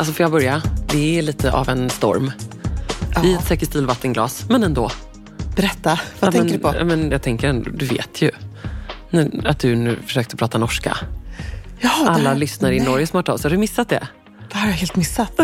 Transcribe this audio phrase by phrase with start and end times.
[0.00, 0.62] Alltså får jag börja?
[0.86, 2.32] Det är lite av en storm.
[3.24, 4.90] I ett Säker stil-vattenglas, men ändå.
[5.56, 6.74] Berätta, vad Ja, tänker men, du på?
[6.78, 8.30] ja, Men jag tänker, ändå- du vet ju
[9.44, 10.96] att du nu försökte prata norska.
[11.80, 13.48] Ja, Alla här- lyssnare i nej, Norge som har hört av sig.
[13.48, 14.08] Har du missat det?
[14.50, 15.40] Det här har jag helt missat.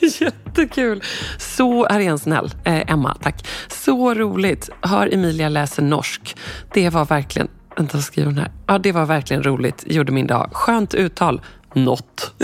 [0.20, 1.02] Jättekul!
[1.38, 2.50] Så är en snäll.
[2.64, 3.46] Eh, Emma, tack.
[3.68, 4.70] Så roligt.
[4.80, 6.36] Hör Emilia läser norsk.
[6.74, 7.48] Det var verkligen...
[7.76, 8.50] Vänta, vad skriver hon här?
[8.66, 9.84] Ja, det var verkligen roligt.
[9.86, 10.50] Gjorde min dag.
[10.52, 11.40] Skönt uttal.
[11.74, 12.34] Något.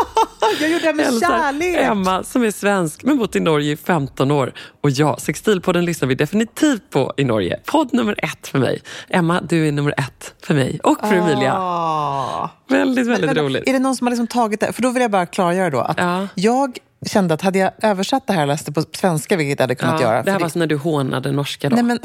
[0.60, 1.76] Jag gjorde det med Hälsar kärlek.
[1.78, 4.52] Emma som är svensk men bott i Norge i 15 år.
[4.80, 7.60] Och ja, Sextilpodden lyssnar vi definitivt på i Norge.
[7.66, 8.82] Podd nummer ett för mig.
[9.08, 11.54] Emma, du är nummer ett för mig och för Emilia.
[11.56, 12.50] Ah.
[12.68, 13.68] Väldigt, väldigt Men, roligt.
[13.68, 14.72] Är det någon som har liksom tagit det?
[14.72, 16.26] För då vill jag bara klargöra då att Ja.
[16.34, 19.62] jag kände att hade jag översatt det här och läst det på svenska, vilket jag
[19.64, 20.22] hade kunnat Ja, göra.
[20.22, 21.74] det här var så när du hånade norska då.
[21.76, 21.98] Nej men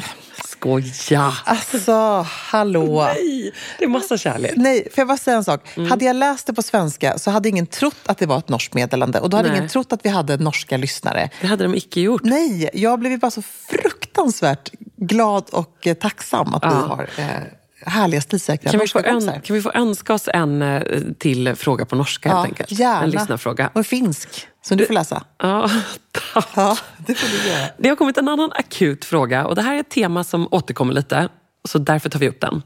[0.64, 1.33] Skoja!
[1.45, 3.03] alltså, hallå.
[3.03, 4.53] Nej, det är massa kärlek.
[4.56, 5.78] Nej, får jag bara säga en sak?
[5.78, 5.89] Mm.
[5.89, 8.73] Hade jag läst det på svenska så hade ingen trott att det var ett norskt
[8.73, 9.58] meddelande och då hade Nej.
[9.58, 11.30] ingen trott att vi hade norska lyssnare.
[11.42, 12.22] Det hade de icke gjort.
[12.23, 16.73] Nej, jag blev ju bara så fruktansvärt glad och eh, tacksam att vi Ja.
[16.73, 17.25] har eh,
[17.86, 19.39] härliga stilsäkra Kan vi, få kompisar.
[19.39, 20.81] kan vi få önska oss en eh,
[21.20, 22.72] till fråga på norska helt enkelt?
[22.72, 23.03] gärna.
[23.03, 23.70] En lyssnarfråga.
[23.73, 25.23] Och finsk, som du får läsa.
[25.38, 25.70] Ja,
[26.34, 26.48] tack.
[26.56, 27.67] Ja, det får du göra.
[27.78, 30.93] Det har kommit en annan akut fråga och det här är ett tema som återkommer
[30.93, 31.30] lite,
[31.70, 32.61] så därför tar vi upp den.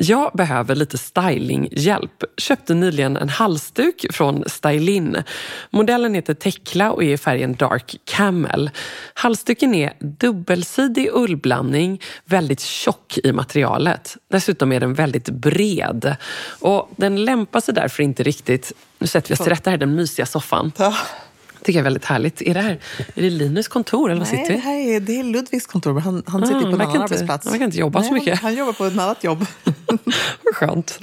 [0.00, 2.24] Jag behöver lite stylinghjälp.
[2.36, 5.22] Köpte nyligen en halsduk från Stylin.
[5.70, 8.70] Modellen heter Tekla och är i färgen Dark Camel.
[9.14, 14.16] Halsduken är dubbelsidig ullblandning, väldigt tjock i materialet.
[14.30, 16.16] Dessutom är den väldigt bred.
[16.60, 18.72] Och den lämpar sig därför inte riktigt...
[18.98, 20.72] Nu sätter vi oss till rätta här i den mysiga soffan.
[21.62, 22.42] Tycker jag är väldigt härligt.
[22.42, 22.78] Är det, här,
[23.14, 26.00] är det Linus kontor eller vad Nej, sitter det här är, det är Ludvigs kontor,
[26.00, 27.44] han, han sitter Ah, på en annan inte- arbetsplats.
[27.46, 28.38] han verkar inte jobba så Nej, mycket.
[28.40, 29.46] Han, han jobbar på ett annat jobb.
[30.44, 30.98] Vad skönt.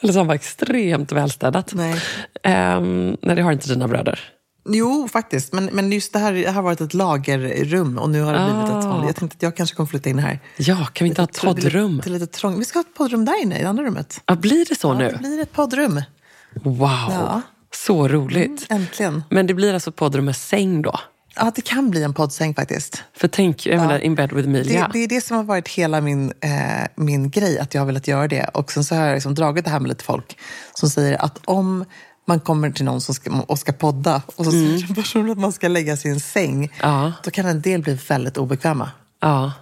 [0.00, 1.74] Eller så han var extremt välstädat.
[1.74, 2.00] Nej.
[2.42, 4.20] Ehm, nej, det har inte dina bröder.
[4.68, 5.52] Jo, faktiskt.
[5.52, 8.64] Men, men just det här det har varit ett lagerrum och nu har det blivit
[8.78, 8.88] ett Ah.
[8.88, 9.06] vanligt.
[9.08, 10.40] Jag tänkte att jag kanske kommer flytta in här.
[10.56, 12.00] Ja, kan vi inte ha ett poddrum?
[12.04, 12.58] Det lite trångt.
[12.60, 14.20] Vi ska ha ett poddrum där inne, i andra rummet.
[14.26, 15.10] Ja, blir det så Ja, nu?
[15.10, 16.02] det blir ett poddrum.
[16.62, 17.42] Wow, Ja.
[17.86, 18.66] Så roligt.
[18.70, 19.22] Äntligen.
[19.30, 21.00] Men det blir alltså poddrum med säng då?
[21.36, 23.02] Ja, det kan bli en poddsäng faktiskt.
[23.16, 24.80] För tänk, jag menar, in bed with Emilia.
[24.80, 26.50] Det, det är det som har varit hela min, eh,
[26.96, 28.44] min grej, att jag har velat göra det.
[28.54, 30.38] Och sen så har jag liksom dragit det här med lite folk
[30.74, 31.84] som säger att om
[32.26, 35.38] man kommer till någon som ska, och ska podda och så säger en person att
[35.38, 36.70] man ska lägga sig i en säng, Mm.
[36.80, 37.12] Ja.
[37.24, 38.90] då kan en del bli väldigt obekväma.
[39.20, 39.52] Ja.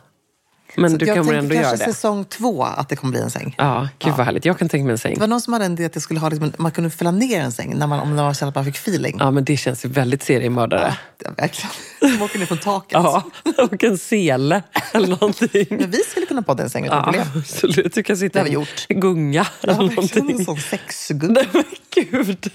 [0.76, 1.78] Men Så du jag kommer tänker ändå göra det?
[1.92, 3.54] säsong två att det kommer bli en säng.
[3.58, 4.44] Ja, gud vad härligt.
[4.44, 5.14] Jag kan tänka mig en säng.
[5.14, 7.10] Det var någon som hade en idé att jag skulle ha liksom, man kunde fälla
[7.10, 9.16] ner en säng när man, om var så att man fick feeling.
[9.20, 10.96] Ja, men det känns ju väldigt seriemördare.
[11.24, 11.70] Var verkligen.
[12.10, 12.92] Som åker ner från taket.
[12.92, 13.22] Ja,
[13.58, 15.66] och en sele eller någonting.
[15.70, 17.26] Men vi skulle kunna podda en säng utan Ja, problem.
[17.36, 17.94] absolut.
[17.94, 18.86] Du kan sitta i en gjort.
[18.88, 20.44] gunga eller Ja, verkligen en någonting.
[20.44, 21.26] sån sexgubbe.
[21.32, 21.64] Nej men
[21.94, 22.50] gud!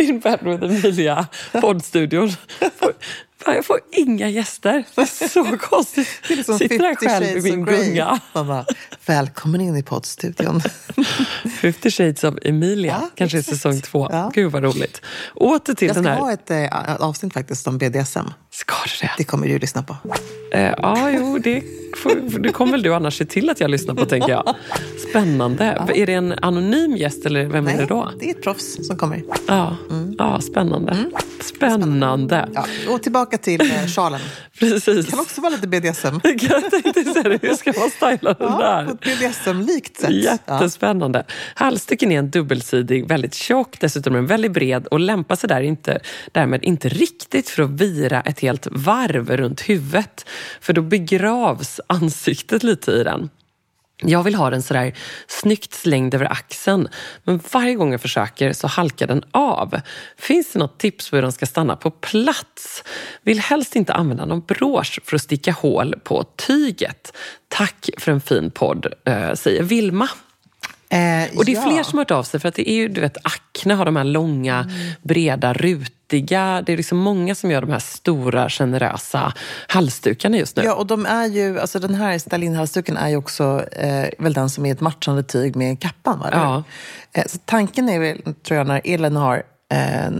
[0.00, 2.30] In bed with Emilia, poddstudion.
[3.44, 4.84] Fan, Jag får inga gäster.
[4.94, 6.08] Det är så konstigt.
[6.28, 8.20] Det är liksom Sitter här 50 själv i min gunga.
[8.32, 8.64] Bara,
[9.06, 10.62] välkommen in i poddstudion.
[11.60, 13.56] 50 shades of Emilia, Ja, kanske i exakt.
[13.56, 14.08] säsong två.
[14.12, 14.30] Ja.
[14.34, 15.00] Gud vad roligt.
[15.34, 16.18] Åter till Jag den ska här...
[16.20, 18.26] ha ett eh, avsnitt faktiskt om BDSM.
[18.60, 19.10] Ska du det?
[19.16, 19.96] Det kommer du lyssna på.
[20.52, 21.62] Eh, ja, jo, det,
[21.96, 24.54] får, det kommer väl du annars se till att jag lyssnar på, tänker jag.
[25.10, 25.64] Spännande.
[25.94, 28.10] Är det en anonym gäst eller vem är det då?
[28.20, 29.22] det är ett proffs som kommer.
[29.46, 29.76] Ja,
[30.18, 30.96] ja spännande.
[31.40, 32.48] Spännande.
[32.54, 34.20] Ja, och tillbaka till eh, sjalen.
[34.58, 35.06] Precis.
[35.06, 36.06] Det kan också vara lite BDSM.
[36.24, 38.84] Jag tänkte säga det, hur ska man styla den Ja, på där?
[38.84, 40.10] ett BDSM-likt sätt.
[40.10, 40.32] Ja.
[40.32, 41.24] Jättespännande.
[41.54, 46.00] Halsduken är en dubbelsidig, väldigt tjock, dessutom den väldigt bred och lämpar sig där inte,
[46.32, 50.26] därmed inte riktigt för att vira ett helt varv runt huvudet.
[50.60, 53.30] För då begravs ansiktet lite i den.
[54.02, 54.92] Jag vill ha den sådär
[55.26, 56.88] snyggt slängd över axeln,
[57.24, 59.80] men varje gång jag försöker så halkar den av.
[60.16, 62.84] Finns det något tips på hur den ska stanna på plats?
[63.22, 67.16] Vill helst inte använda någon brosch för att sticka hål på tyget.
[67.48, 70.08] Tack för en fin podd, eh, säger Vilma.
[70.92, 71.62] Eh, Och det är ja.
[71.62, 73.84] fler som har hört av sig för att det är ju, du vet, Acne har
[73.84, 74.70] de här långa, Mm.
[75.02, 76.62] breda, rutiga.
[76.66, 79.32] Det är liksom många som gör de här stora, generösa
[79.68, 80.62] halsdukarna just nu.
[80.64, 84.50] Ja, och de är ju, alltså den här Stalin-halsduken är ju också eh, väl den
[84.50, 86.18] som är ett matchande tyg med kappan.
[86.18, 86.28] Va?
[86.32, 86.62] Ja.
[87.12, 89.42] Eh, så tanken är väl, tror jag, när Elin har
[89.72, 90.10] eh,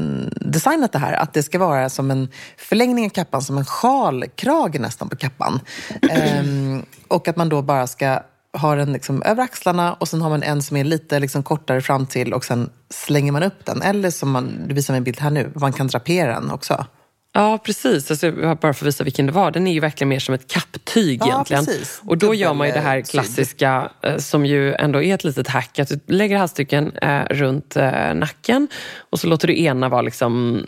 [0.40, 4.81] designat det här, att det ska vara som en förlängning av kappan, som en sjalkrage
[4.81, 5.61] nästan på kappan.
[6.11, 8.20] Ehm, och att man då bara ska
[8.52, 11.81] har den liksom över axlarna och sen har man en som är lite liksom kortare
[11.81, 13.82] fram till och sen slänger man upp den.
[13.82, 16.87] Eller som man, du visar mig en bild här nu, man kan drapera den också.
[17.32, 18.11] Ja, precis.
[18.11, 19.50] Alltså, bara för att visa vilken det var.
[19.50, 21.67] Den är ju verkligen mer som ett kapptyg Ja, egentligen.
[21.67, 22.00] precis.
[22.06, 25.49] Och då gör man ju det här klassiska eh, som ju ändå är ett litet
[25.49, 25.79] hack.
[25.79, 28.69] Att du lägger halsduken eh, runt eh, nacken
[29.11, 30.65] och så låter du ena vara liksom,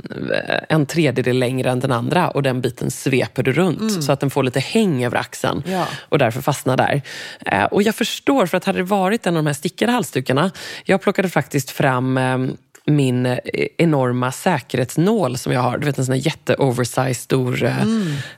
[0.49, 4.21] eh, en tredjedel längre än den andra och den biten sveper du runt så att
[4.21, 5.87] den får lite häng över axeln Ja.
[6.09, 7.03] och därför fastnar där.
[7.47, 10.51] Eh, och jag förstår, för att hade det varit en av de här stickade halsdukarna,
[10.85, 12.39] jag plockade faktiskt fram eh,
[12.87, 13.39] min eh,
[13.79, 15.79] enorma säkerhetsnål som jag har.
[15.79, 17.65] Du vet en sån här jätte-oversized stor.
[17.65, 17.77] eh,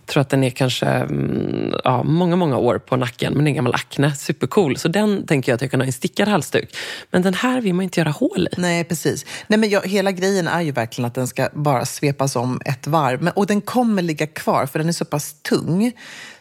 [0.07, 3.33] tror att den är kanske mm, ja, många, många år på nacken.
[3.35, 4.15] Men det är en gammal Acne.
[4.15, 4.77] Supercool.
[4.77, 6.77] Så den tänker jag att jag kan ha i en stickad halsduk.
[7.11, 8.61] Men den här vill man inte göra hål i.
[8.61, 9.27] Nej, precis.
[9.47, 12.87] Nej, men jag, hela grejen är ju verkligen att den ska bara svepas om ett
[12.87, 13.23] varv.
[13.23, 15.93] Men, och den kommer ligga kvar, för den är så pass tung.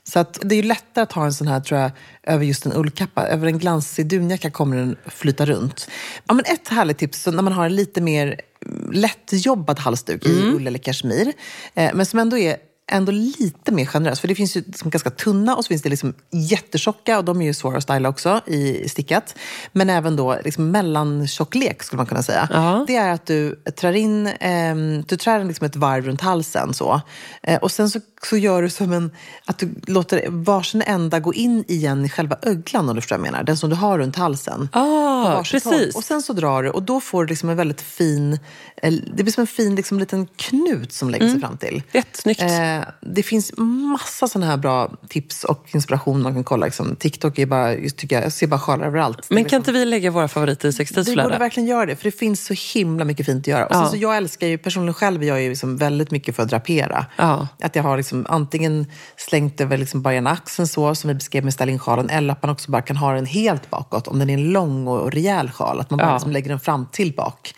[0.04, 1.92] Så att det är ju lättare att ha en sån här, tror jag,
[2.24, 3.28] över just en ullkappa.
[3.28, 5.88] Över en glansig dunjacka kommer den flyta runt.
[6.28, 10.26] Ja, men ett härligt tips, så när man har en lite mer mm, lättjobbad halsduk
[10.26, 11.34] i ull eller kashmir,
[11.74, 12.58] eh, men som ändå är
[12.92, 14.20] ändå lite mer generös.
[14.20, 17.42] För det finns ju liksom ganska tunna och så finns det liksom jättetjocka och de
[17.42, 19.36] är ju svåra att styla också i stickat.
[19.72, 22.48] Men även då liksom mellantjocklek skulle man kunna säga.
[22.52, 22.86] Ja.
[22.88, 27.02] Det är att du trär in, ehm, du trär liksom ett varv runt halsen så.
[27.44, 28.00] Eh, och sen så,
[28.30, 29.12] så gör du som en,
[29.46, 33.28] att du låter varsin ända gå in igen i själva öglan om du förstår vad
[33.28, 33.44] jag menar.
[33.44, 34.70] Den som du har runt halsen.
[34.72, 35.44] Ah, håll.
[35.44, 35.96] precis.
[35.96, 38.40] Och sen så drar du och då får du liksom en väldigt fin,
[38.76, 41.84] eh, det blir som en fin liksom, liten knut som lägger sig fram till.
[41.92, 42.42] Jättesnyggt.
[42.42, 46.66] Eh, det finns massa sådana här bra tips och inspiration man kan kolla.
[46.66, 46.96] Liksom.
[46.96, 49.30] TikTok är bara, just tycker jag, jag ser bara sjalar överallt.
[49.30, 52.04] Men liksom- kan inte vi lägga våra favoriter i vi borde verkligen göra det, för
[52.04, 53.66] det finns så himla mycket fint att göra.
[53.66, 53.86] Och Ja.
[53.90, 57.06] så jag älskar ju, personligen själv, jag är ju liksom väldigt mycket för att drapera.
[57.18, 57.48] Ja.
[57.64, 58.86] Att jag har liksom antingen
[59.18, 62.52] slängt över liksom bara ena axeln så, som vi beskrev med Stalinsjalen, eller att man
[62.52, 65.80] också bara kan ha den helt bakåt, om den är en lång och rejäl sjal.
[65.80, 66.14] Att man bara Ja.
[66.14, 67.54] liksom lägger den fram till bak.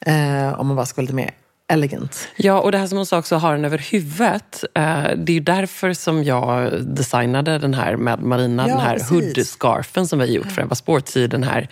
[0.00, 1.30] Eh, om man bara ska vara lite mer
[1.68, 2.28] elegant.
[2.36, 4.64] Ja, och det här som hon sa också, ha den över huvudet.
[4.74, 8.98] Eh, det är ju därför som jag designade den här med Marina, Ja, den här
[8.98, 11.68] hood-scarfen som vi har gjort för Ebba Sports i den här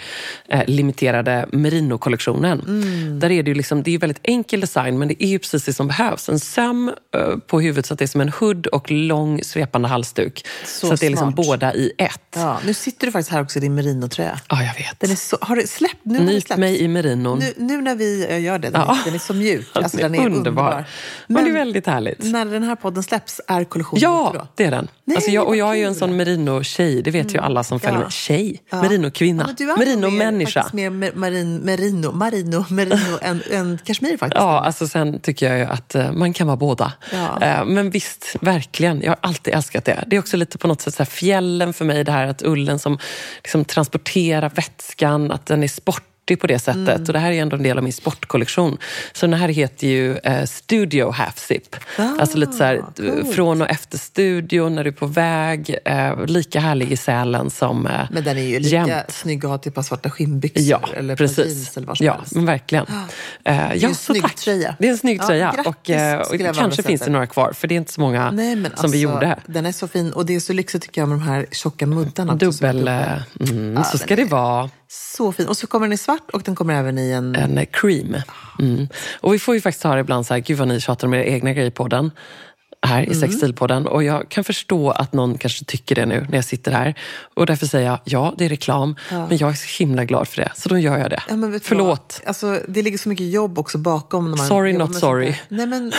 [0.48, 2.60] eh, limiterade merino-kollektionen.
[2.66, 3.20] Mm.
[3.20, 5.64] Där är det ju liksom, det är väldigt enkel design, men det är ju precis
[5.64, 6.28] det som behövs.
[6.28, 9.88] En söm eh, på huvudet så att det är som en hood och lång svepande
[9.88, 10.46] halsduk.
[10.64, 11.46] Så, Så att det är liksom smart.
[11.46, 12.10] båda i ett.
[12.36, 14.38] Ja, Ja, nu sitter du faktiskt här också i din merinotröja.
[14.48, 15.00] jag vet.
[15.00, 15.94] Den är så, har du släppt?
[16.02, 16.60] Nu har det Nyt släppts.
[16.60, 17.38] mig i merinon.
[17.38, 18.98] Nu, nu när vi gör det, den, Ja.
[19.04, 19.66] den är så mjuk.
[19.84, 20.84] Alltså, den är underbar.
[21.26, 22.24] Men, det är väldigt härligt.
[22.24, 24.46] när den här podden släpps, är kollektionen Ja, då?
[24.54, 24.88] det är den.
[25.04, 27.80] Nej, alltså jag, och jag är ju en sån merino-tjej, det vet ju alla som
[27.80, 28.02] följer Ja.
[28.02, 28.10] mig.
[28.10, 28.62] Tjej?
[28.70, 28.82] Ja.
[28.82, 29.42] Merino-kvinna?
[29.58, 30.66] Ja, men du är nog mer- Merino-människa?
[30.72, 34.40] mer marin, merino, marino, merino än, än kashmir faktiskt.
[34.40, 36.92] Ja, alltså sen tycker jag ju att eh, man kan vara båda.
[37.12, 37.40] Ja.
[37.42, 39.02] Eh, men visst, verkligen.
[39.02, 40.04] Jag har alltid älskat det.
[40.06, 42.42] Det är också lite på något sätt så här fjällen för mig, det här att
[42.42, 42.98] ullen som
[43.42, 45.68] liksom transporterar vätskan, att den är
[46.24, 46.88] sportig på det sättet.
[46.88, 47.02] Mm.
[47.06, 48.78] Och det här är ändå en del av min sportkollektion.
[49.12, 51.76] Så den här heter ju eh, Studio Half Zip.
[51.98, 53.34] Ah, alltså lite så här, coolt.
[53.34, 55.76] från och efter studion, när du är på väg.
[55.84, 58.92] Eh, lika härlig i Sälen som eh, Men den är ju lika jämt.
[59.08, 61.76] snygg att ha till ett par svarta skinnbyxor Ja, eller par jeans precis.
[61.76, 62.34] eller vad som Ja, helst.
[62.34, 62.86] men verkligen.
[63.44, 64.34] Eh, är ja, en snygg tack.
[64.34, 64.76] tröja.
[64.78, 65.52] Det är en snygg Ja, tröja.
[65.56, 68.30] grattis, och, eh, och kanske finns det några kvar, för det är inte så många
[68.30, 69.38] Nej, som alltså, vi gjorde.
[69.46, 71.86] Den är så fin och det är så lyxigt tycker jag med de här tjocka
[71.86, 72.34] muddarna.
[72.34, 72.88] Dubbel...
[72.88, 73.04] eh,
[73.40, 74.70] Mm, Ja, så ska det vara.
[74.96, 75.48] Så fin.
[75.48, 77.34] Och så kommer den i svart och den kommer även i en...
[77.34, 78.16] En cream.
[78.58, 78.88] Mm.
[79.20, 81.24] Och vi får ju faktiskt höra ibland så här, gud vad ni tjatar om era
[81.24, 82.10] egna grejer på den.
[82.86, 83.12] Här Mm.
[83.12, 83.86] i Sextilpodden.
[83.86, 86.94] Och jag kan förstå att någon kanske tycker det nu när jag sitter här.
[87.34, 88.96] Och därför säger jag, ja det är reklam.
[89.10, 90.52] Men jag är så himla glad för det.
[90.56, 91.22] Så då gör jag det.
[91.28, 92.20] Ja, Förlåt.
[92.20, 92.28] vad?
[92.28, 94.30] Alltså, det ligger så mycket jobb också bakom.
[94.30, 95.34] När man Sorry, not sorry.
[95.48, 95.92] Nej, men,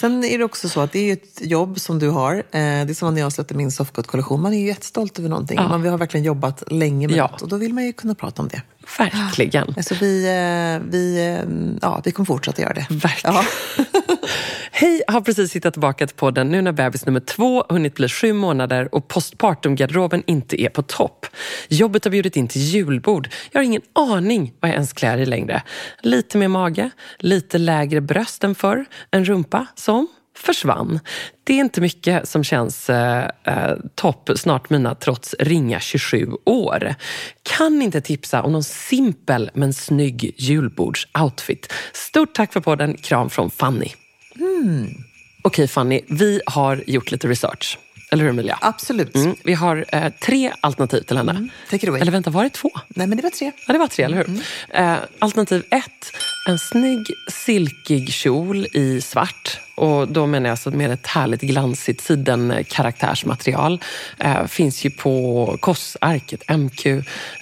[0.00, 2.34] sen är det också så att det är ett jobb som du har.
[2.34, 4.40] Eh, det är som när jag släppte min softcode-kollektion.
[4.42, 5.56] Man är ju jättestolt över någonting.
[5.56, 5.68] Ja.
[5.68, 7.28] Man, vi har verkligen jobbat länge med Ja.
[7.32, 7.42] något.
[7.42, 8.62] Och då vill man ju kunna prata om det.
[8.98, 9.74] Verkligen.
[9.76, 12.86] Alltså, vi, eh, vi, eh, ja, vi kommer fortsätta göra det.
[12.90, 13.34] Verkligen.
[13.36, 13.44] Ja.
[14.76, 18.32] Hej, har precis hittat tillbaka till podden nu när bebis nummer två hunnit bli sju
[18.32, 21.26] månader och postpartumgarderoben inte är på topp.
[21.68, 23.28] Jobbet har bjudit in till julbord.
[23.52, 25.62] Jag har ingen aning vad jag ens klär i längre.
[26.02, 31.00] Lite mer mage, lite lägre bröst än förr, en rumpa som försvann.
[31.44, 36.94] Det är inte mycket som känns eh, eh topp snart mina trots ringa 27 år.
[37.42, 41.72] Kan inte tipsa om någon simpel men snygg julbordsoutfit.
[41.92, 42.96] Stort tack för podden.
[42.96, 43.88] Kram från Fanny.
[44.40, 45.04] Mm.
[45.42, 47.78] Okej Fanny, vi har gjort lite research.
[48.10, 48.58] Eller hur Emilia?
[48.60, 49.14] Absolut.
[49.14, 51.32] Mm, vi har eh, tre alternativ till henne.
[51.32, 51.50] Mm.
[52.00, 52.70] Eller vänta, var det två?
[52.88, 53.52] Nej, men det var tre.
[53.66, 54.28] Ja, det var tre, eller hur?
[54.28, 54.40] Mm.
[54.70, 59.60] Eh, alternativ ett, en snygg silkig kjol i svart.
[59.74, 63.80] Och då menar jag alltså med ett härligt glansigt sidenkaraktärsmaterial.
[64.18, 66.86] Eh, finns ju på kossarket, MQ.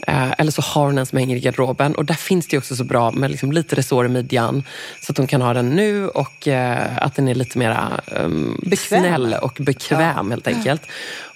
[0.07, 1.95] Eh, eller så har hon en som hänger i garderoben.
[1.95, 4.65] Och där finns det också så bra med liksom lite resår i midjan.
[5.01, 8.61] Så att hon kan ha den nu och eh, att den är lite mer um,
[8.79, 10.31] snäll och bekväm ja.
[10.31, 10.83] helt enkelt.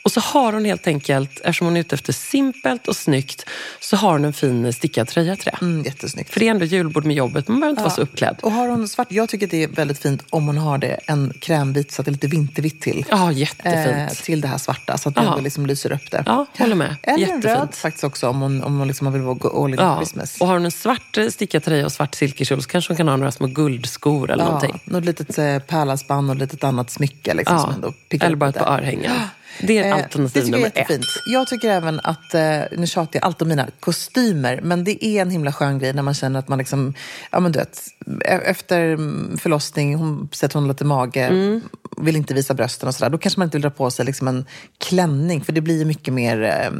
[0.07, 3.45] Och så har hon helt enkelt, eftersom hon är ute efter simpelt och snyggt,
[3.81, 5.59] så har hon en fin stickad tröja till det.
[5.61, 6.33] Mm, jättesnyggt.
[6.33, 7.85] För det är ändå julbord med jobbet, man behöver inte ja.
[7.85, 8.37] vara så uppklädd.
[8.43, 11.33] Och har hon svart, jag tycker det är väldigt fint om hon har det en
[11.41, 13.05] krämvit så att det är lite vintervitt till.
[13.11, 14.11] Ja, jättefint.
[14.11, 16.23] Eh, till det här svarta, så att det liksom lyser upp det.
[16.27, 16.97] Ja, håller med.
[17.03, 17.45] Eller jättefint.
[17.45, 19.97] en röd faktiskt också, om hon, om hon liksom vill gå all in ja.
[19.97, 20.41] Christmas.
[20.41, 23.09] Och har hon en svart eh, stickad tröja och svart silkeskjol så kanske hon kan
[23.09, 24.81] ha några små guldskor eller ja, någonting.
[24.85, 27.35] Något litet eh, pärlhalsband och ett litet annat smycke.
[27.35, 27.63] Liksom, ja.
[27.63, 29.13] som ändå eller bara ett par örhängen.
[29.61, 31.01] Det är alternativ eh, det nummer jag ett.
[31.27, 35.23] Jag tycker även att, eh, nu tjatar jag allt om mina kostymer, men det är
[35.23, 36.95] en himla skön grej när man känner att man liksom,
[37.31, 37.81] ja men du vet,
[38.25, 38.97] e- efter
[39.39, 41.61] förlossning, hon sätter hon lite mage, mm.
[41.97, 44.29] vill inte visa brösten och sådär, då kanske man inte vill dra på sig liksom
[44.29, 44.45] en
[44.79, 46.71] klänning, för det blir mycket mer, eh,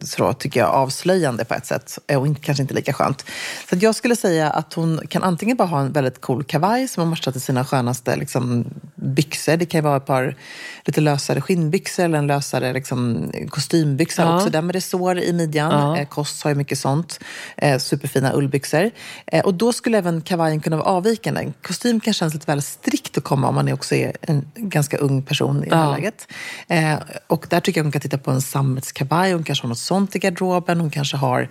[0.00, 3.24] så tycker jag, avslöjande på ett sätt, och inte, kanske inte lika skönt.
[3.70, 7.00] Så jag skulle säga att hon kan antingen bara ha en väldigt cool kavaj som
[7.00, 8.64] hon matchar till sina skönaste liksom,
[8.94, 10.36] byxor, det kan ju vara ett par
[10.84, 14.36] lite lösare skinnbyxor eller en lösare liksom, kostymbyxa ja.
[14.36, 15.70] också, där med resår i midjan.
[15.72, 15.98] Ja.
[15.98, 17.20] Eh, Kost har ju mycket sånt.
[17.56, 18.90] Eh, superfina ullbyxor.
[19.26, 21.40] Eh, och då skulle även kavajen kunna vara avvikande.
[21.40, 24.96] En kostym kan kännas lite väl strikt att komma om man också är en ganska
[24.96, 26.28] ung person i det här läget.
[26.68, 26.94] Eh,
[27.26, 29.32] och där tycker jag hon kan titta på en sammetskavaj.
[29.32, 30.80] Hon kanske har något sånt i garderoben.
[30.80, 31.48] Hon kanske har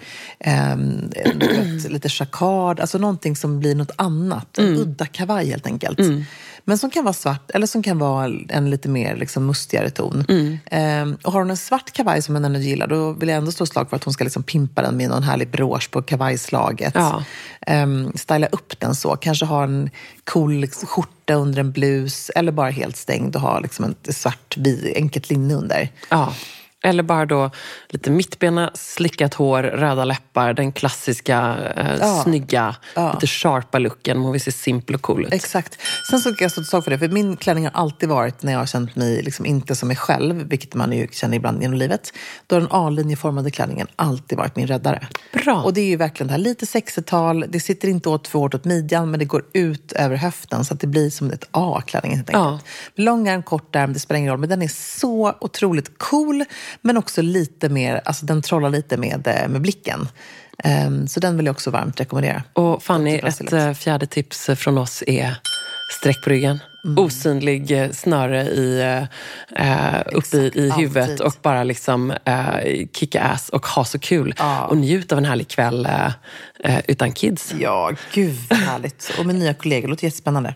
[1.36, 4.58] vet, lite chakad, alltså någonting som blir något annat.
[4.58, 4.80] En mm.
[4.80, 6.00] udda kavaj helt enkelt.
[6.00, 6.24] Mm.
[6.66, 10.26] Men som kan vara svart eller som kan vara en lite mer liksom, mustigare ton.
[10.30, 10.58] Mm.
[10.66, 13.52] Ehm, och har hon en svart kavaj som hon ändå gillar då vill jag ändå
[13.52, 16.96] slå slag för att hon ska liksom pimpa den med någon härlig brosch på kavajslaget.
[16.96, 17.24] Ja.
[17.62, 19.16] Ehm, styla upp den så.
[19.16, 19.90] Kanske ha en
[20.24, 24.58] cool liksom, skjorta under en blus eller bara helt stängd och ha liksom ett svart
[24.96, 25.90] enkelt linne under.
[26.10, 26.34] Ja.
[26.86, 27.52] Eller bara då
[27.90, 30.54] lite mittbena, slickat hår, röda läppar.
[30.54, 32.24] Den klassiska, eh, ja.
[32.24, 33.14] snygga, ja.
[33.14, 34.20] lite sharpa looken.
[34.20, 35.34] Man vill se simpel och cool ut.
[35.34, 35.78] Exakt.
[36.10, 37.00] Sen så jag stå sak för det.
[37.00, 39.98] För min klänning har alltid varit, när jag har känt mig liksom inte som mig
[39.98, 42.14] själv, vilket man ju känner ibland genom livet,
[42.48, 45.08] då har den A-linjeformade klänningen alltid varit min räddare.
[45.34, 45.62] Bra.
[45.64, 47.46] Och det är ju verkligen det här lite 60-tal.
[47.50, 50.66] Det sitter inte åt för hårt åt midjan, men det går ut över höften.
[50.66, 52.64] Så att det blir som ett A-klänning helt enkelt.
[52.96, 53.04] Ja.
[53.04, 54.40] Lång ärm, kort ärm, det spelar ingen roll.
[54.40, 56.46] Men den är så otroligt cool
[56.82, 60.08] men också lite mer, alltså den trollar lite med, eh, med blicken.
[60.88, 62.44] Um, så den vill jag också varmt rekommendera.
[62.54, 65.36] Och Fanny, ett äh, fjärde tips från oss är
[66.00, 66.60] sträck på ryggen.
[66.86, 67.06] Mm.
[67.06, 68.82] Osynlig snöre i,
[69.56, 71.22] äh, uppe i, i huvudet alltid.
[71.22, 74.34] och bara liksom äh, kicka ass och ha så kul.
[74.38, 74.66] Ja.
[74.66, 75.88] Och njut av en härlig kväll
[76.88, 77.54] utan kids.
[77.60, 79.16] Ja, gud vad härligt.
[79.20, 80.56] Och med nya kollegor, det låter jättespännande.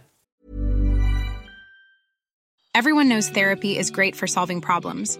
[2.77, 5.19] Everyone knows therapy is great for solving problems.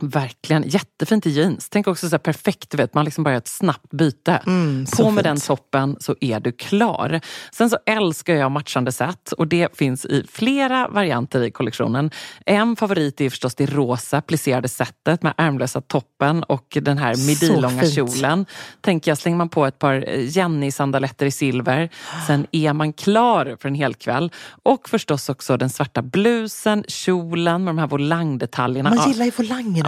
[0.00, 0.64] Verkligen.
[0.66, 1.68] Jättefint i jeans.
[1.68, 4.42] Tänk också så här perfekt, vet, man liksom bara gör ett snabbt byte.
[4.46, 5.24] Mm, På med fint.
[5.24, 7.20] den toppen så är du klar.
[7.52, 12.10] Sen så älskar jag matchande set och det finns i flera varianter i kollektionen.
[12.46, 17.84] En favorit är förstås det rosa plisserade setet med ärmlösa toppen och den här midilånga
[17.84, 18.46] kjolen.
[18.80, 21.88] Tänker jag, slänger man på ett par Jenny-sandaletter i silver,
[22.26, 24.32] sen är man klar för en hel kväll.
[24.62, 28.94] Och förstås också den svarta blusen, kjolen med de här volangdetaljerna.
[28.94, 29.87] Man gillar ju volangerna.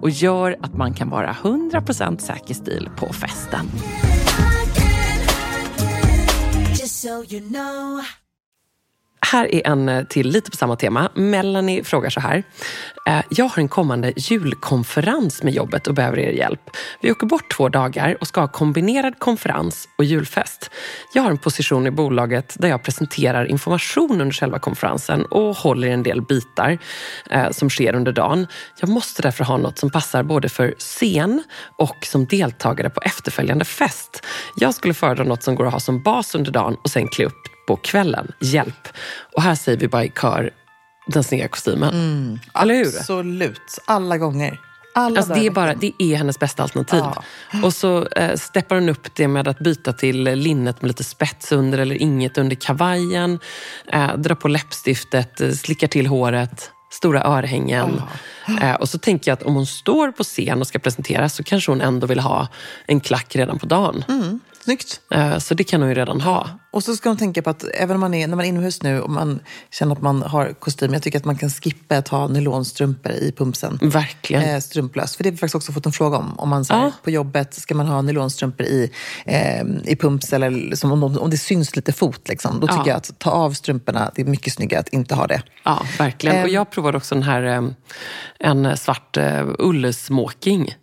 [0.00, 3.66] och gör att man kan vara 100% säker stil på festen.
[9.20, 11.10] Här är en eh, till lite på samma tema.
[11.14, 12.42] Melanie frågar så här.
[13.06, 16.60] Eh, jag har en kommande julkonferens med jobbet och behöver er hjälp.
[17.00, 20.70] Vi åker bort två dagar och ska ha kombinerad konferens och julfest.
[21.14, 25.88] Jag har en position i bolaget där jag presenterar information under själva konferensen och håller
[25.88, 26.78] i en del bitar
[27.30, 28.46] eh, som sker under dagen.
[28.80, 31.42] Jag måste därför ha något som passar både för scen
[31.76, 34.26] och som deltagare på efterföljande fest.
[34.56, 37.24] Jag skulle föredra något som går att ha som bas under dagen och sen klä
[37.24, 38.32] upp på kvällen.
[38.40, 38.88] Hjälp!
[39.36, 40.50] Och här säger vi bara i kör
[41.06, 42.40] den snygga kostymen.
[42.54, 42.86] Eller hur?
[42.86, 43.78] Absolut.
[43.86, 44.60] Alla gånger.
[44.94, 47.00] Alla Alltså det, är bara, det är hennes bästa alternativ.
[47.00, 47.22] Ja.
[47.62, 51.52] Och så eh, steppar hon upp det med att byta till linnet med lite spets
[51.52, 53.38] under eller inget under kavajen.
[53.86, 58.02] Eh, dra på läppstiftet, eh, slickar till håret, stora örhängen.
[58.62, 61.42] Eh, och så tänker jag att om hon står på scen och ska presentera så
[61.42, 62.48] kanske hon ändå vill ha
[62.86, 64.04] en klack redan på dagen.
[64.64, 65.00] Snyggt.
[65.10, 66.48] Eh, så det kan hon ju redan ha.
[66.70, 68.82] Och så ska man tänka på att även om man är, när man är inomhus
[68.82, 72.08] nu och man känner att man har kostym, jag tycker att man kan skippa att
[72.08, 73.78] ha nylonstrumpor i pumpsen.
[73.82, 74.42] Verkligen.
[74.42, 75.16] Eh, strumplöst.
[75.16, 76.38] För det har vi faktiskt också fått en fråga om.
[76.38, 76.92] Om man så här, Ja.
[77.04, 78.90] på jobbet, ska man ha nylonstrumpor i,
[79.26, 82.28] eh, i pumps eller liksom, om, de- om det syns lite fot.
[82.28, 82.86] Liksom, då tycker Ja.
[82.86, 85.42] jag att ta av strumporna, det är mycket snyggare att inte ha det.
[85.64, 86.36] Ja, verkligen.
[86.36, 86.54] Och Ehm.
[86.54, 87.62] jag provade också den här, eh,
[88.40, 90.74] en svart uh, ullsmoking.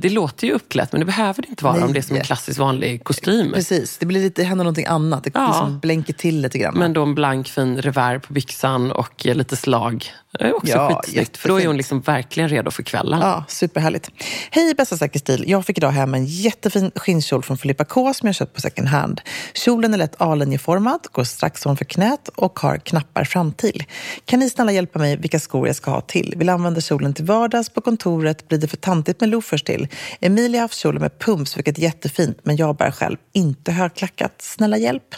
[0.00, 1.80] Det låter ju uppklätt, men det behöver det inte vara Mm.
[1.80, 1.86] Nej.
[1.88, 3.52] om det är som en klassisk vanlig kostym.
[3.52, 5.26] Precis, det blir lite, det händer någonting annat.
[5.34, 5.46] Det Ja.
[5.46, 6.74] liksom blänker till lite grann.
[6.78, 10.04] Men då en blank fin revär på byxan och lite slag.
[10.38, 13.20] Det är också Ja, skitsnyggt, för då är hon liksom verkligen redo för kvällen.
[13.20, 14.10] Ja, superhärligt.
[14.50, 15.44] Hej bästa säker stil.
[15.46, 18.88] Jag fick idag hem en jättefin skinnkjol från Filippa K som jag köpt på second
[18.88, 19.20] hand.
[19.54, 23.84] Kjolen är lätt A-linjeformad, går strax ovanför knät och har knappar fram till.
[24.24, 26.34] Kan ni snälla hjälpa mig vilka skor jag ska ha till?
[26.36, 28.48] Vill använda kjolen till vardags på kontoret.
[28.48, 29.88] Blir det för tantigt med loafers till?
[30.20, 34.34] Emilia har haft kjolen med pumps, vilket är jättefint, men jag bär själv inte högklackat.
[34.38, 35.14] Snälla hjälp.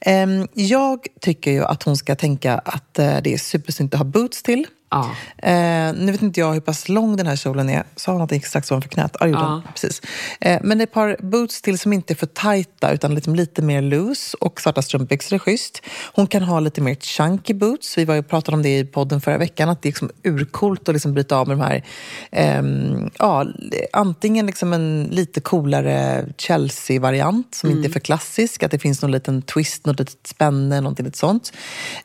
[0.00, 4.04] Ehm, jag tycker ju att hon ska tänka att eh, det är supersnyggt att ha
[4.04, 4.66] boots till.
[4.96, 5.48] Ja.
[5.48, 7.84] Eh, nu vet inte jag hur pass lång den här kjolen är.
[7.96, 9.16] Sa hon att den gick strax ovanför knät?
[9.20, 9.62] Ja, gjorde Ja.
[9.72, 10.02] Precis.
[10.40, 13.82] Eh, men ett par boots till som inte är för tajta utan liksom lite mer
[13.82, 15.82] loose och svarta strumpbyxor är schysst.
[16.12, 17.98] Hon kan ha lite mer chunky boots.
[17.98, 20.88] Vi var ju pratade om det i podden förra veckan att det är liksom urcoolt
[20.88, 21.84] att liksom bryta av med de här
[22.30, 23.46] ehm, ja,
[23.92, 29.10] antingen liksom en lite coolare Chelsea-variant som inte är för klassisk, att det finns någon
[29.10, 31.52] liten twist, något litet spänne, någonting lite sånt.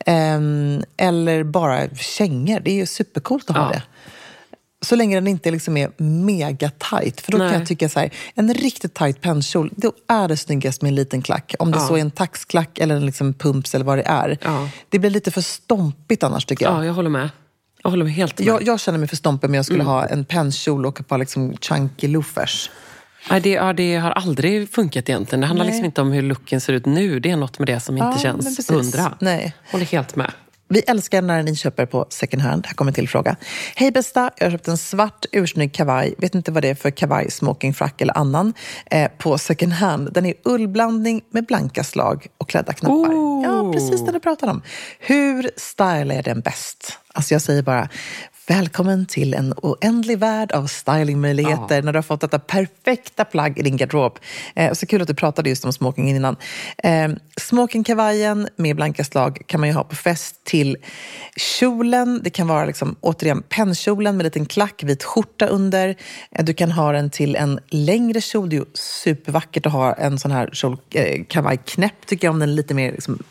[0.06, 3.70] Ehm, eller bara kängor, det är ju supercoolt att ha Ja.
[3.72, 3.84] det.
[4.84, 7.22] Så länge den inte liksom är mega tight.
[7.22, 7.50] För då Nej.
[7.52, 10.96] kan jag tycka så här, en riktigt tight pennkjol, då är det snyggast med en
[10.96, 11.56] liten klack.
[11.60, 11.88] Om det Ja.
[11.88, 14.38] så är en taxklack eller en liksom pumps eller vad det är.
[14.44, 14.70] Ja.
[14.90, 16.74] Det blir lite för stompigt annars tycker jag.
[16.74, 17.30] Ja, jag håller med.
[17.84, 18.48] Jag håller med helt med.
[18.48, 19.94] Jag, jag känner mig för stompig om jag skulle Mm.
[19.94, 22.70] ha en pennkjol och ett par liksom chunky loafers.
[23.30, 25.42] Nej, det, ja, det har aldrig funkat egentligen.
[25.42, 25.72] Det handlar Nej.
[25.72, 27.20] liksom inte om hur looken ser ut nu.
[27.20, 29.14] Det är något med det som inte Ja, känns hundra.
[29.20, 29.54] Nej.
[29.72, 30.32] Håller helt med.
[30.72, 32.66] Vi älskar när ni köper på second hand.
[32.68, 33.36] Här kommer en till fråga.
[33.76, 36.16] Hej bästa, jag har köpt en svart ursnygg kavaj.
[36.18, 38.54] Vet inte vad det är för kavaj, smokingfrack eller annan.
[38.86, 40.14] Eh, på second hand.
[40.14, 42.96] Den är ullblandning med blanka slag och klädda knappar.
[42.96, 43.44] Oh.
[43.44, 44.62] Ja, precis det du pratar om.
[45.00, 46.98] Hur stylar jag den bäst?
[47.14, 47.90] Alltså jag säger bara,
[48.48, 53.62] välkommen till en oändlig värld av stylingmöjligheter när du har fått detta perfekta plagg i
[53.62, 54.20] din garderob.
[54.56, 56.36] Eh, så kul att du pratade just om smokingen innan.
[56.84, 60.78] Eh, smokingkavajen med blanka slag kan man ju ha på fest till
[61.36, 62.22] kjolen.
[62.24, 65.96] Det kan vara liksom, återigen pennkjolen med en liten klack, vit skjorta under.
[66.32, 68.50] Eh, du kan ha den till en längre kjol.
[68.50, 72.40] Det är ju supervackert att ha en sån här kjol, eh, kavajknäpp tycker jag, om
[72.40, 73.24] den är lite mer liksom,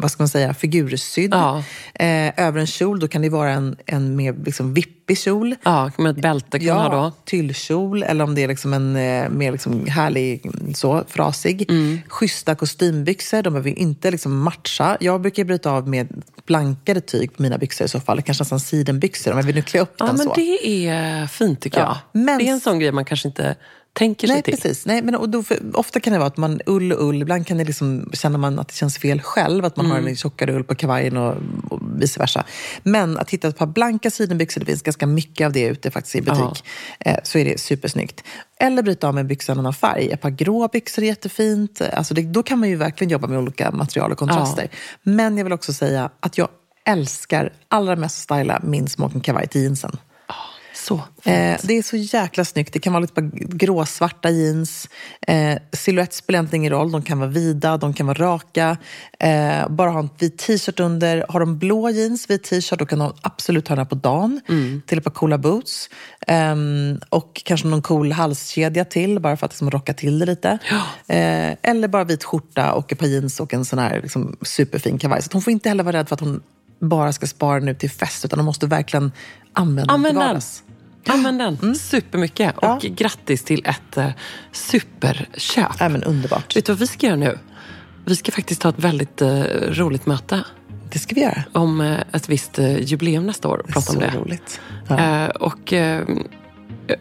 [0.00, 1.34] vad ska man säga, figursydd.
[1.34, 1.58] Ja.
[1.94, 5.54] Eh, över en kjol då kan det vara en, en mer liksom vippig kjol.
[5.62, 7.12] Ja, med ett bälte kan man ha då.
[7.24, 11.70] tyllkjol eller om det är liksom en eh, mer liksom härlig, så, frasig.
[11.70, 11.98] Mm.
[12.08, 14.96] Schyssta kostymbyxor, de behöver inte liksom matcha.
[15.00, 18.22] Jag brukar bryta av med blankare tyg på mina byxor i så fall.
[18.22, 20.34] Kanske nästan sidenbyxor om jag vill nu klä upp Ja, den men så.
[20.34, 22.20] det är fint tycker Ja, jag.
[22.22, 23.56] men- Det är en sån grej man kanske inte
[23.92, 24.54] tänker sig Nej, till.
[24.54, 24.86] precis.
[24.86, 25.42] Nej, men och då,
[25.74, 28.58] ofta kan det vara att man ull och ull, ibland kan det liksom, känner man
[28.58, 31.36] att det känns fel själv, att man har en tjockare ull på kavajen och,
[31.70, 32.44] och vice versa.
[32.82, 36.16] Men att hitta ett par blanka sidenbyxor, det finns ganska mycket av det ute faktiskt
[36.16, 36.64] i butik,
[37.00, 38.24] eh, så är det supersnyggt.
[38.60, 40.10] Eller bryta av med en annan färg.
[40.10, 41.80] Ett par grå byxor är jättefint.
[41.92, 44.68] Alltså det, då kan man ju verkligen jobba med olika material och kontraster.
[45.02, 46.48] Men jag vill också säga att jag
[46.84, 49.96] älskar allra mest att styla min smoking kavaj till jeansen.
[50.82, 52.72] Så Eh, det är så jäkla snyggt.
[52.72, 54.88] Det kan vara lite bara gråsvarta jeans.
[55.26, 56.92] Eh, Silhuett spelar egentligen ingen roll.
[56.92, 58.76] De kan vara vida, de kan vara raka.
[59.18, 61.26] Eh, bara ha en vit t-shirt under.
[61.28, 64.40] Har de blå jeans, vit t-shirt, då kan de absolut ha den här på dagen.
[64.86, 65.90] Till ett par coola boots.
[66.26, 70.58] Ehm, och kanske någon cool halskedja till, bara för att liksom rocka till det lite.
[71.06, 74.98] Eh, eller bara vit skjorta och ett par jeans och en sån här liksom, superfin
[74.98, 75.22] kavaj.
[75.22, 76.42] Så hon får inte heller vara rädd för att hon
[76.80, 79.12] bara ska spara ut till fest, utan hon måste verkligen
[79.52, 80.62] använda den till vardags.
[81.08, 82.54] Använd den supermycket.
[82.62, 82.74] Ja.
[82.76, 84.08] Och grattis till ett eh,
[84.52, 85.80] superköp.
[85.80, 86.56] Nej, men underbart.
[86.56, 87.38] Vet du vad vi ska göra nu?
[88.04, 90.44] Vi ska faktiskt ha ett väldigt eh, roligt möte
[90.92, 91.42] Det ska vi göra.
[91.52, 93.58] om eh, ett visst eh, jubileum nästa år.
[93.58, 94.12] och Prata så om det.
[94.16, 94.60] roligt.
[94.88, 95.28] Ja.
[95.30, 95.72] Och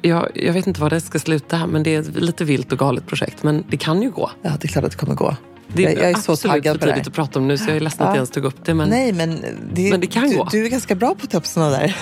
[0.01, 2.79] jag, jag vet inte var det ska sluta, men det är ett lite vilt och
[2.79, 3.43] galet projekt.
[3.43, 4.31] Men det kan ju gå.
[4.41, 5.35] ja, det är klart att det kommer gå.
[5.73, 7.69] Det är, jag, jag är så absolut taggad för tidigt att prata om nu, så
[7.69, 8.11] jag är ledsen att Ja.
[8.11, 8.73] jag ens tog upp det.
[8.73, 10.47] Men Nej, men det, Men det kan du, gå.
[10.51, 11.97] Du är ganska bra på att ta upp såna där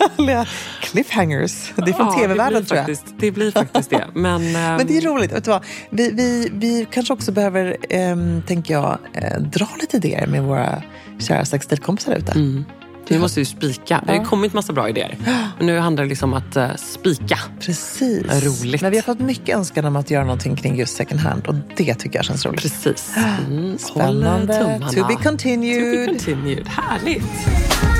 [0.00, 0.46] härliga
[0.80, 1.72] cliffhangers.
[1.76, 2.86] Det är från Ja, tv-världen tror jag.
[2.86, 4.04] faktiskt, Det blir faktiskt det.
[4.14, 5.32] Men, Men det är ehm, roligt.
[5.32, 5.64] Vet du vad?
[5.90, 10.82] Vi, vi, vi kanske också behöver, ehm, tänker jag, eh, dra lite idéer med våra
[11.18, 12.32] kära sextilkompisar ute.
[12.32, 12.64] Mm.
[13.08, 14.00] vi måste ju spika.
[14.06, 15.16] Det har ju kommit massa bra idéer.
[15.58, 17.38] Men nu handlar det liksom om att eh, spika.
[17.60, 18.44] Precis.
[18.44, 18.82] Roligt.
[18.82, 21.54] Men vi har fått mycket önskan om att göra någonting kring just second hand och
[21.76, 22.62] det tycker jag känns roligt.
[22.62, 23.12] Precis.
[23.48, 24.80] Mm, Spännande.
[24.94, 26.06] To be continued.
[26.08, 26.68] To be continued.
[26.68, 27.99] Härligt.